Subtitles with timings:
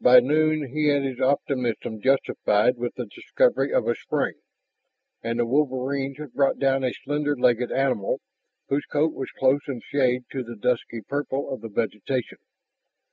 [0.00, 4.34] By noon he had his optimism justified with the discovery of a spring,
[5.22, 8.20] and the wolverines had brought down a slender legged animal
[8.68, 12.38] whose coat was close in shade to the dusky purple of the vegetation.